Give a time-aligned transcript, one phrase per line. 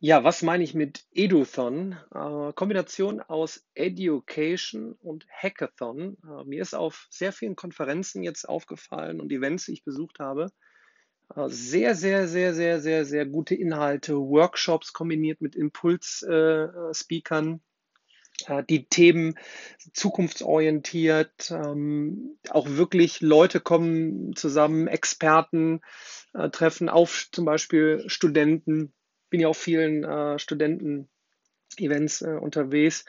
[0.00, 1.96] Ja, was meine ich mit Eduthon?
[2.14, 6.16] Äh, Kombination aus Education und Hackathon.
[6.22, 10.52] Äh, mir ist auf sehr vielen Konferenzen jetzt aufgefallen und Events, die ich besucht habe,
[11.34, 17.60] äh, sehr, sehr, sehr, sehr, sehr, sehr gute Inhalte, Workshops kombiniert mit Impuls-Speakern,
[18.46, 19.34] äh, die Themen
[19.94, 25.80] zukunftsorientiert, ähm, auch wirklich Leute kommen zusammen, Experten
[26.34, 28.92] äh, treffen auf zum Beispiel Studenten
[29.30, 33.04] bin ja auf vielen äh, Studenten-Events äh, unterwegs.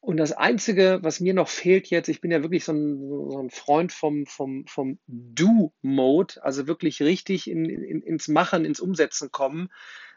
[0.00, 3.38] Und das Einzige, was mir noch fehlt jetzt, ich bin ja wirklich so ein, so
[3.38, 9.30] ein Freund vom, vom, vom Do-Mode, also wirklich richtig in, in, ins Machen, ins Umsetzen
[9.30, 9.70] kommen,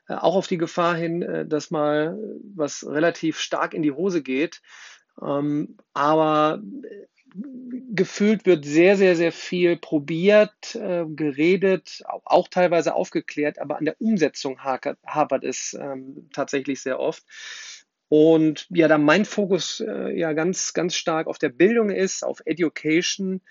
[0.09, 2.17] äh, auch auf die Gefahr hin, äh, dass mal
[2.53, 4.61] was relativ stark in die Hose geht.
[5.21, 6.61] Ähm, aber
[7.93, 13.99] gefühlt wird sehr, sehr, sehr viel probiert, äh, geredet, auch, teilweise aufgeklärt, aber an der
[14.01, 17.23] Umsetzung hapert, hapert es ähm, tatsächlich sehr oft.
[18.09, 22.41] Und ja, da mein Fokus äh, ja ganz, ganz stark auf der Bildung ist, auf
[22.45, 23.41] Education,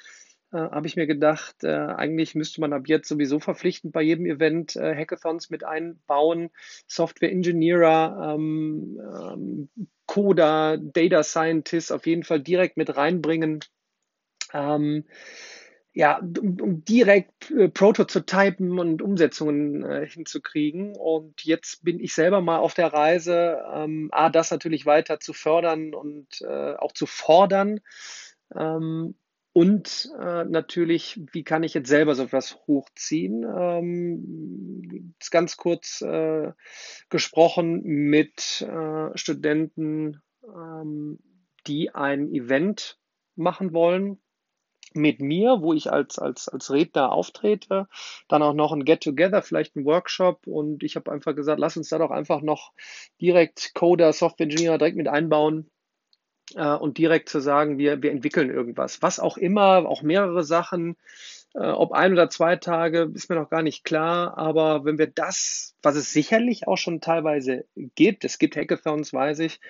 [0.52, 4.26] äh, habe ich mir gedacht, äh, eigentlich müsste man ab jetzt sowieso verpflichtend bei jedem
[4.26, 6.50] Event äh, Hackathons mit einbauen,
[6.86, 9.68] Software Engineer, ähm, ähm,
[10.06, 13.60] Coder, Data Scientist auf jeden Fall direkt mit reinbringen.
[14.52, 15.04] Ähm,
[15.96, 20.94] ja, um, direkt äh, Prototypen und Umsetzungen äh, hinzukriegen.
[20.94, 25.32] Und jetzt bin ich selber mal auf der Reise, ähm, A, das natürlich weiter zu
[25.32, 27.80] fördern und äh, auch zu fordern.
[28.54, 29.14] Ähm,
[29.54, 33.42] und äh, natürlich, wie kann ich jetzt selber so etwas hochziehen?
[33.44, 36.52] Ähm, ganz kurz äh,
[37.08, 41.20] gesprochen mit äh, Studenten, ähm,
[41.66, 42.98] die ein Event
[43.34, 44.18] machen wollen
[44.94, 47.88] mit mir, wo ich als, als, als Redner auftrete,
[48.28, 51.88] dann auch noch ein Get-Together, vielleicht ein Workshop und ich habe einfach gesagt, lass uns
[51.88, 52.72] da doch einfach noch
[53.20, 55.70] direkt Coder, Software Engineer direkt mit einbauen
[56.54, 59.02] äh, und direkt zu sagen, wir, wir entwickeln irgendwas.
[59.02, 60.96] Was auch immer, auch mehrere Sachen,
[61.60, 64.36] ob ein oder zwei Tage, ist mir noch gar nicht klar.
[64.36, 69.38] Aber wenn wir das, was es sicherlich auch schon teilweise gibt, es gibt Hackathons, weiß
[69.40, 69.60] ich,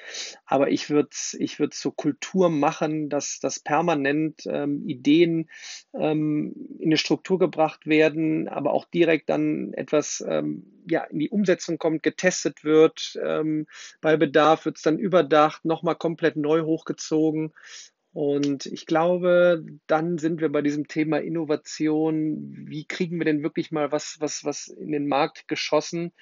[0.45, 5.49] aber ich würde es ich würd zur Kultur machen, dass, dass permanent ähm, Ideen
[5.95, 11.31] ähm, in eine Struktur gebracht werden, aber auch direkt dann etwas ähm, ja, in die
[11.31, 13.19] Umsetzung kommt, getestet wird.
[13.23, 13.67] Ähm,
[14.01, 17.53] bei Bedarf wird es dann überdacht, nochmal komplett neu hochgezogen.
[18.17, 22.51] Und ich glaube, dann sind wir bei diesem Thema Innovation.
[22.67, 26.15] Wie kriegen wir denn wirklich mal was, was, was in den Markt geschossen,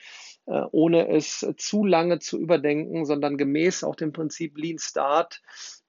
[0.47, 5.41] äh, ohne es zu lange zu überdenken, sondern gemäß auch dem Prinzip Lean Start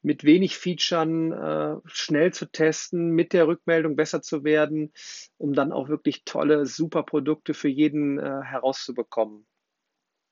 [0.03, 4.93] mit wenig Featuren äh, schnell zu testen, mit der Rückmeldung besser zu werden,
[5.37, 9.47] um dann auch wirklich tolle, super Produkte für jeden äh, herauszubekommen.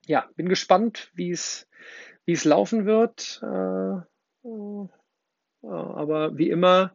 [0.06, 1.68] Ja, bin gespannt, wie es,
[2.26, 3.42] wie es laufen wird.
[5.68, 6.94] Aber wie immer,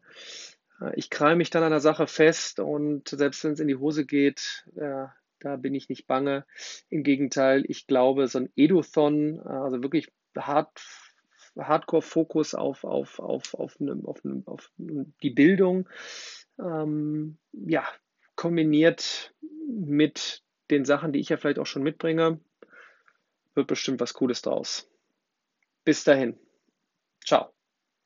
[0.82, 3.76] äh, ich krall mich dann an der Sache fest und selbst wenn es in die
[3.76, 5.06] Hose geht, äh,
[5.40, 6.46] da bin ich nicht bange.
[6.90, 10.82] Im Gegenteil, ich glaube, so ein Eduthon, äh, also wirklich hart,
[11.58, 15.90] Hardcore-Fokus auf, auf, auf, auf, eine, auf, eine, auf die Bildung,
[16.60, 17.86] ähm, ja,
[18.36, 19.34] kombiniert
[19.68, 22.40] mit den Sachen, die ich ja vielleicht auch schon mitbringe,
[23.56, 24.90] wird bestimmt was Cooles draus.
[25.84, 26.38] Bis dahin.
[27.26, 27.59] Ciao.